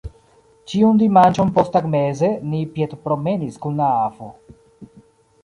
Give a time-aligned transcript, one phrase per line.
[0.71, 4.33] Ĉiun dimanĉon posttagmeze ni piedpromenis kun la avo.